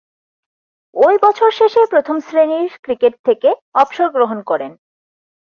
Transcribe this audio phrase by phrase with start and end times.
[0.95, 3.49] ঐ বছর শেষে প্রথম-শ্রেণীর ক্রিকেট থেকে
[3.73, 4.71] অবসর গ্রহণ করেন।